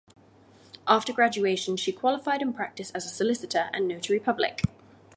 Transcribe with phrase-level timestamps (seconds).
[0.87, 4.63] After graduation she qualified and practised as a solicitor and notary public.